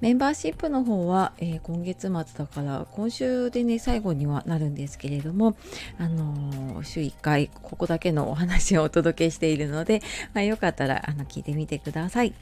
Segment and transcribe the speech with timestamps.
[0.00, 5.56] メンバーシップの方は、えー今月末だから今週でね最後にはなるんですけれども、
[5.98, 10.02] あのー週1回ここだけのお話をお届けしているので、
[10.34, 12.34] まあ、よかったらあの聞いてみてください。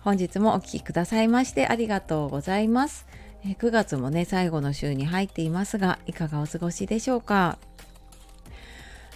[0.00, 3.06] 本日もお聞きくださいましてありがとうございます。
[3.44, 7.58] えー9月もね最後の週に入っていますがいかがお過ごしでしょうか？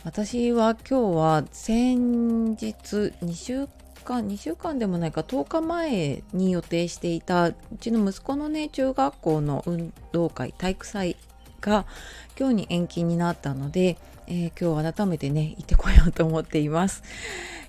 [0.05, 2.74] 私は今日は先日
[3.23, 3.68] 2週
[4.08, 11.16] 間2週間でもないか10日前に予定していたうちの息子のね中学校の運動会体育祭
[11.60, 11.84] が
[12.38, 13.98] 今日に延期になったので、
[14.28, 17.02] えー今日改めてね行ってこようと思っています。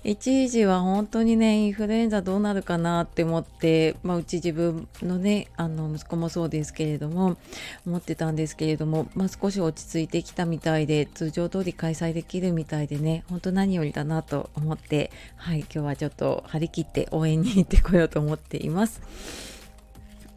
[0.02, 7.36] 一時は本当にねインフルエンザどうなるかなって思って、まあ、うち自分のねあの息子もそうですけれども
[7.86, 19.59] 思ってたんですけれども、まあ、少し落ち着いてきたみたいで通常通り開催できるみたいでね本当何よりだなと思ってはい今日はちょっと張り切って応援に行ってこようと思っています。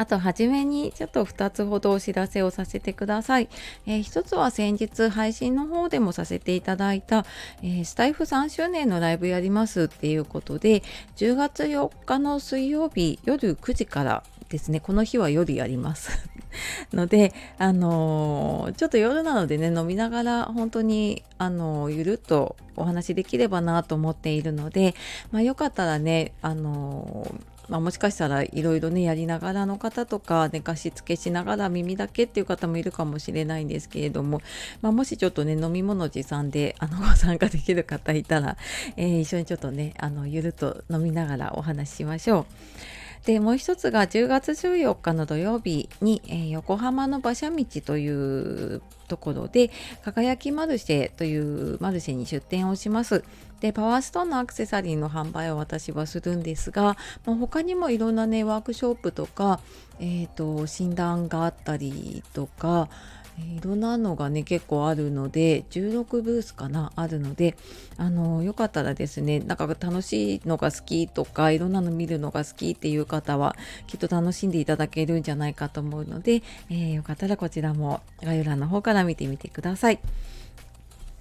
[0.03, 3.47] あと、はじめにちょっと2つほどお知らせをさせてください。
[3.85, 7.25] えー一つは先日配信の方でもさせていただいた、
[7.61, 10.83] えースタイフ3周年のライブやりますっていうことで、
[11.15, 16.11] 10月4日の水曜日夜9時からですね、この日は夜やります。
[16.91, 24.95] ので、あのーちょっと夜なのでね、飲みながら本当に、あのーゆるっとお話できればなと思っているので、
[25.31, 34.41] まあ、よかったらね、あのーまあ、もしかしたらいろいろねやりながらの方とか寝かしつけしながら耳だけっていう方もいるかもしれないんですけれども、
[34.81, 38.57] まあ、もしちょっとね飲み物持参であのご参加できる方いたら、
[38.97, 43.02] えー一緒にちょっとねあのゆるっと飲みながらお話ししましょう。
[43.25, 49.71] でもう一つが10月14日の土曜日に、えー横浜の馬車道というところで
[50.03, 53.23] 輝きマルシェというマルシェに出店をします。
[53.59, 59.61] でパワーストーンのアクセサリーの販売を私はするんですが、まあ、他にもいろんなねワークショップとか、
[59.99, 62.89] えー、と診断があったりとか
[63.37, 67.55] いろんなのがね結構あるので16ブースかなあるので
[67.97, 73.55] あのよかったらですねなんか楽しいのが好きとかいろんなの見るのが好きっていう方は
[73.87, 79.99] きっと楽しんでいただけるんじゃないかと思うので、えーよかったらこちらも概要欄の方から見てみてください。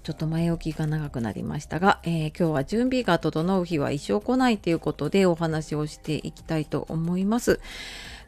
[0.03, 7.59] ちょっと前置きが長くなりましたが、えー今日は準備が整う日は一生来ないということでお話をしていきたいと思います。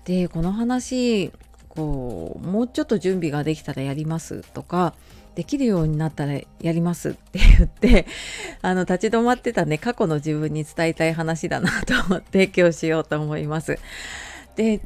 [0.06, 1.32] で、この話、
[1.76, 4.94] こう、もうちょっと準備ができたらやりますとか、
[5.36, 8.08] できるようになったらやりますって言って、
[8.62, 13.78] あの、立ち止まってたね、過去の自分に伝えたい話だなと思って 今日しようと思います。
[14.56, 14.82] で、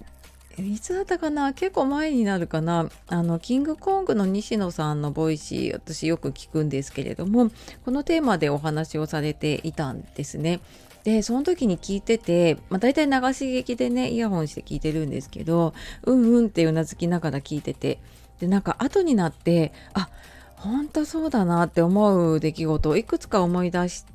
[0.57, 1.53] いつだったかな？
[1.53, 2.89] 結構前になるかな？
[3.07, 7.49] あのキングコングの西野さんのボイシー私よく聞くんですけれども
[7.85, 10.59] このテーマでお話をされていたんですね。
[11.03, 15.73] でその時に聞いてて、まあ、大体流し聞きでねイヤホンして聞いてるんですけど
[16.03, 17.99] うんうんってうなずきながら聞いてて
[18.39, 20.09] でなんか後になってあ
[20.57, 24.05] 本当そうだなって思う出来事をいくつか思い出し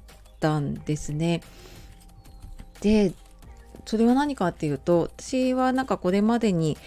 [0.41, 1.41] たんですね。
[2.81, 3.13] で
[3.87, 6.79] それは何かっていうと私はなんかこれまでに、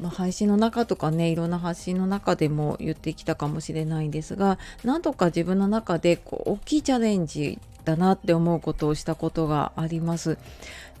[0.00, 10.38] まあ、配信の中とかねいろんな発信の中でも言ってきたかもしれないんですがなんとか自分の中でこう大きいチャレンジだなって思うことをしたことがあります。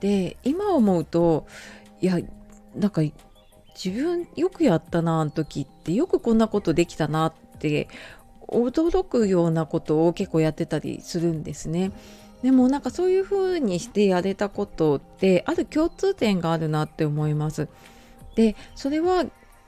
[0.00, 1.46] で今思うと
[2.00, 2.18] いや
[2.76, 3.02] なんか
[3.74, 7.88] 自分よくやったなあの時ってよくこんなことできたなって
[8.48, 11.92] 驚くようなことを結構やってたりするんですね。
[12.42, 17.68] でもなんかそういう風にしてやれたことってある共通点があるなって思います。
[18.34, 19.24] でそれは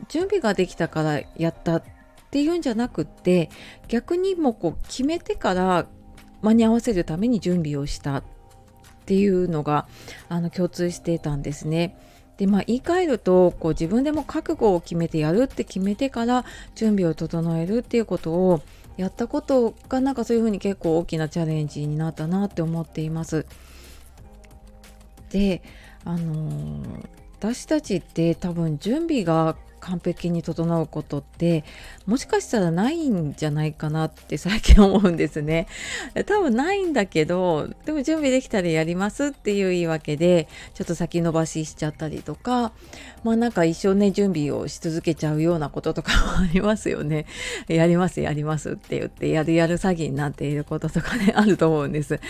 [0.08, 1.82] 準備ができたからやったっ
[2.30, 3.50] ていうんじゃなくって
[3.88, 5.86] 逆にもうこう決めてから
[6.42, 8.22] 間に合わせるために準備をしたっ
[9.06, 9.86] ていうのが
[10.28, 11.98] あの共通してたんですね。
[12.36, 16.44] でまあ言い換えるとこう自分でも覚悟を決めてやるって決めてから
[16.74, 18.60] 準備を整えるっていうことを
[18.98, 23.46] やったことがなんかそういうふうに結構大きなチャレンジになったなって思っています。
[25.30, 25.62] で
[26.04, 27.08] あのー
[27.38, 31.64] 私たちって多分準備が完璧に整うことって
[32.06, 35.66] もしかしたらないんじゃないかなって最近思うんですね。
[36.26, 42.72] 多分ないんだけどでも準備できたらやりますっていう言い訳でちょっと先延ばししちゃったりとか
[43.24, 47.26] まあなんか一生ね準備をし続けちゃうようなこととかもありますよね。
[47.68, 52.20] やりますやりますって言ってやるやる詐欺になっていることとかねあると思うんです。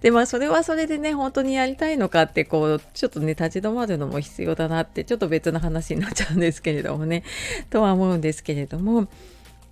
[0.00, 7.24] でまあそれはそれでね本当にやりたいのかってこうちょっとね立ち止まるのも必要だなってちょっと別の話になっちゃうんですけれどももね
[7.70, 9.08] とは思うんですけれども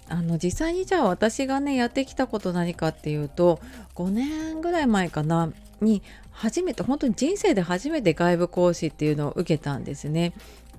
[0.08, 3.60] あの実際にじゃあ私がねやってきたこと何かっていうと
[3.94, 10.32] 5年ぐらい前かなに初めて本当に人生で初めて外部講師っていうのを受けたんですね。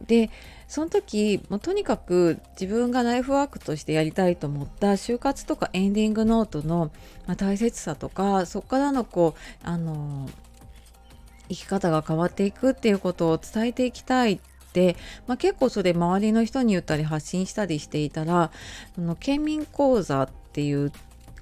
[0.07, 0.29] で
[0.67, 6.91] その時もとにかく自分がライフワークとしてやりたいと思った就活とかエンディングノートの、
[7.27, 10.29] ま、大切さとかそこからのこうあの
[11.49, 14.39] 生き方が変わっていくっていうことを伝えていきたいっ、
[15.27, 18.51] まあ、結構それ周りの人に言ったり発信したりしていたら
[18.95, 20.91] その県民講座っていう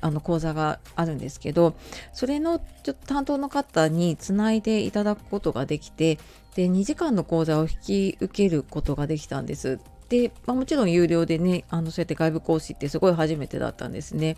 [0.02, 1.76] あの講座があるんですけど
[2.12, 6.18] それのちょっと担当の方につないでいただくことができて
[6.56, 7.78] で2時間の講座を引
[8.14, 9.80] き受けることができたんです。
[10.10, 14.36] で、まあ、もちろん有料でねあのそうやって外部講師ってすごい初めてだったんですね。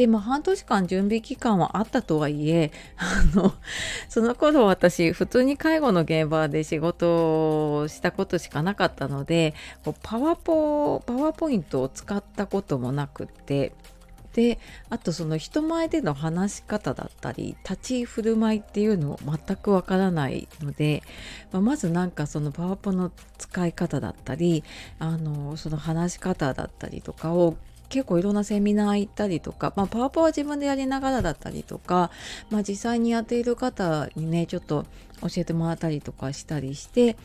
[0.00, 3.52] でまあ半年間準備期間はあったとはいえ あの
[4.08, 9.52] その頃私普通に介護の現場で仕事をしたことしかなかったので
[10.02, 13.74] パワポパワーポイントを使ったこともなくって
[14.32, 14.58] で
[14.88, 21.02] あとその人前での話し方だったり立ち振る舞いっていうのを全くわからないので、
[21.52, 24.64] まあ、まずなんかそのパワポの使い方だったり
[24.98, 27.58] あのその話し方だったりとかを
[27.90, 32.10] 結構いろんなセミナー行ったりとか、まあ、パワポは自分でやりながらだったりとか、
[32.48, 34.86] まあ、実際にやっている方にねちょっと
[35.20, 37.16] 教えてもらったりとかしたりして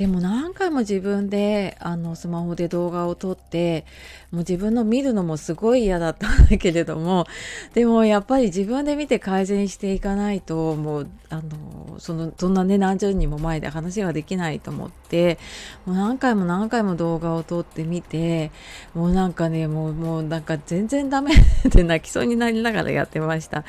[0.00, 3.84] でも何回も自分であのスマホで動画を撮って
[4.30, 7.26] もう自分の見るのもすごい嫌だったんだけれども
[7.74, 15.38] でもやっぱり自分で見て改善していかないともうあのそのそんなね何十人も前で話ができないと思って
[15.84, 18.52] もう何回も何回も動画を撮ってみて
[18.94, 21.32] もうなんかねもうもうなんか全然ダメ
[21.68, 23.64] で泣きそうになりながらやってました。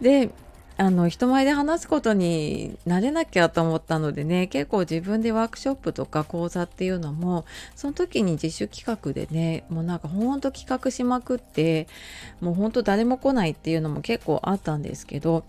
[0.00, 0.30] で
[0.80, 7.44] あの人前で話すことになれなきゃと思ったのでね結構自分でワークショップとか講座っていうのも
[7.76, 11.86] その時に自主企画でねもうなんかほんと企画しまくって
[12.40, 15.44] もうほんと誰も来ないっていうのも結構あったんですけど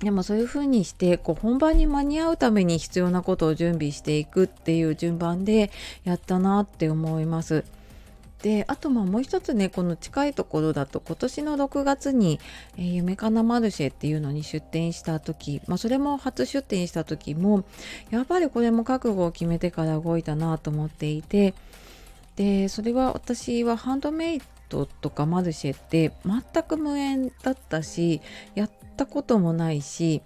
[0.00, 5.70] でもそういうふうにしてこう本番に間に合うために必要なことを準備していくっていう順番で
[6.04, 7.64] やったなって思います。
[8.42, 12.40] であとまあもう一つねこの近いところだと今年の6月に、
[12.76, 17.64] えー、夢かなマルシェっていうのに出店した時、まあ、それも初出店した時も
[18.10, 21.54] やっぱりこれも覚悟を決めてから動いたなと思っていて
[22.34, 28.20] でそれは私はハンドメイドとかマルシェって全く無縁だったし
[28.56, 30.20] やったこともないし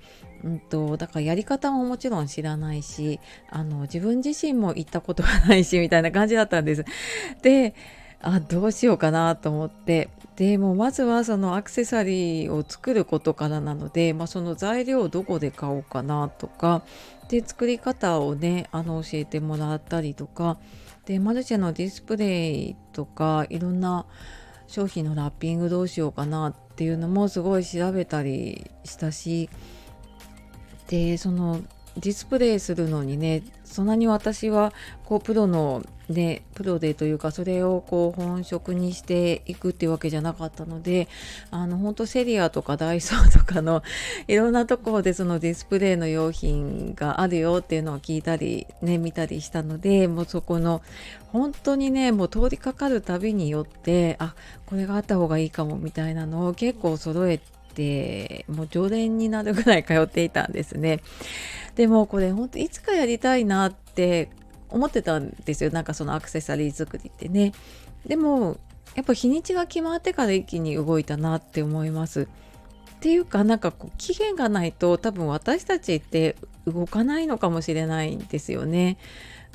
[0.44, 3.20] うんと、だからやり方ももちろん知らないし
[3.50, 6.84] あの自分自身も行ったことがないしみたいな感じだったんです。
[7.42, 7.74] で
[8.20, 10.10] あどうしようかなと思って。
[10.36, 16.82] でもまずはそのアクセサリーを作ることからなので、まあ、その材料をどこで買おうかなとか。
[17.28, 20.58] で作り方をねあの教えてもらったりとか。
[21.06, 24.06] でマルシェのディスプレイとかいろんな
[24.66, 29.48] 商品のラッピングどうしようかなっていうのもすごい調べたりしたし。
[30.88, 31.60] でその
[31.96, 34.72] ディスプレイするのにねそんなに私は
[35.04, 41.08] こうプロのねプロでというかそれをこう本職にしていくっていうわけじゃなかったので
[41.50, 43.82] あの本当セリアとかダイソーとかの
[44.28, 50.82] いろんなところでそのディスプレイの用品があるよっていうのを聞いたりね見たりしたのでもうそこの
[51.32, 54.34] 本当にねもう通りかかるたびによってあ
[54.66, 57.55] これがあった方がいいかもみたいなのを結構揃えて
[58.48, 61.00] もう常連になるぐらい通っていたんですね。
[61.74, 64.30] でもこれ本当いつかやりたいなって
[64.68, 67.52] 思ってたんですよなんかそのアクセサリー作りってね。
[68.06, 68.58] でも
[68.94, 72.22] やっぱ日にちが決まってから一気に動いたなって思います。
[72.22, 78.96] っていうかなんかこう期限がないと多分私たちって動かないのかもしれないんですよね。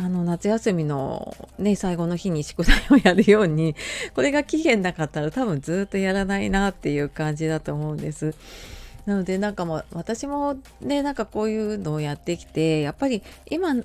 [0.03, 3.75] あの夏休みのね最後の日に宿題をやるように
[4.15, 8.33] これが期限なかったら多分ずっとやらないなっていう感じだと思うんです。
[9.05, 13.75] なのでなんかもう私もねなんかこういうのをやってきてやっぱり今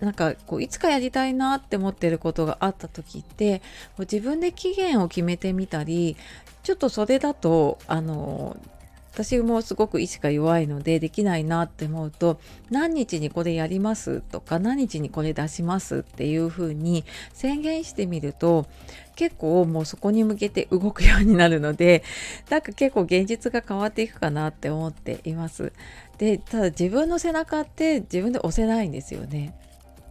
[0.00, 3.60] なんかこういつかやりたいなって思ってることがあった時って
[3.96, 6.16] こう自分で期限を決めてみたり
[6.62, 8.56] ちょっとそれだとあの
[9.16, 14.20] 私もすごく意志が弱いのでできないなって思うと何日にこれやります？
[14.20, 18.66] とか何日にこれ出しますっていう風に宣言してみると
[19.14, 22.04] 結構もうそこに向けて動くようになるので
[22.50, 25.72] なんか結構現実が変わっていくかなって思っています。
[26.18, 29.54] でただ自分の背中って自分で押せないんですよね。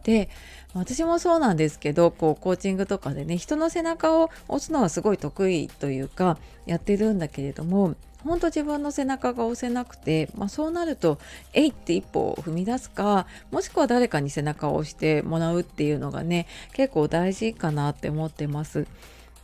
[0.01, 0.29] で
[0.74, 7.93] 私もそうなんですけどこうコーチングとかでね人の背中を押すのはすごい得意というかやってるんだけれども
[8.25, 11.20] 本当自分の背中が押せなくて、まあ、そうなると
[11.53, 18.88] えいって一歩を踏み出すかもしくは誰かに背中を押してもらうっていうのがね結構大事かなって思ってます。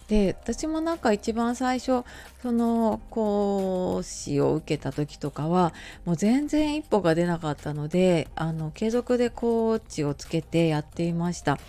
[0.07, 2.03] で私もなんか一番最初
[2.41, 5.73] その講師を受けた時とかは
[6.03, 11.59] もう全然一歩が出なかったのであの継続でコーチをつけてやっていました。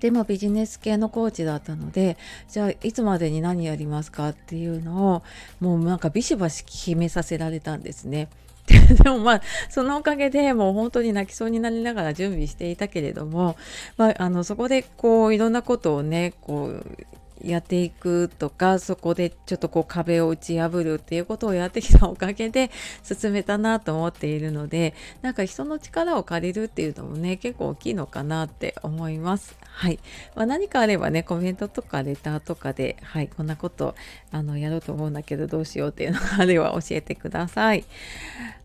[0.00, 2.16] でもビジネス系のコーチだったので
[2.48, 5.22] じゃあいつまでに何やりますかっていうのを
[5.60, 8.28] もうなんかビシバシ決めさせられたんですね。
[8.66, 13.56] でもまあそのおかげでもう本当に泣きそうになりながら準備していたけれども、
[13.98, 17.06] まあ、あのそこでこういろんなことをねこう
[17.42, 22.70] やっていくとかそこでちょっとこう壁を打ち破るっていうことをやってきたおかげで
[23.02, 29.56] 進めたなと思っているのでなんか人の力を借りるっていうのもね結構大きいのかなって思います。
[29.76, 29.98] はい、
[30.36, 33.96] まあ、何かあればねコメントとかレターとかで、はい、こんなこと
[34.30, 37.84] あのやろうと思うんだけどどうしようっていうのがあれば教えてください。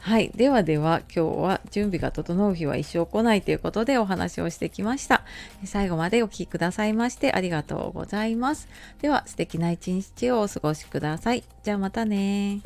[0.01, 5.23] はい、ではでは今日は準備が整う日は一生来ないということでお話をしてきました。
[5.65, 8.68] 最後までお聴きくださいましてありがとうございます。
[9.01, 11.43] では素敵な一日をお過ごしください。
[11.63, 12.61] じゃあまたね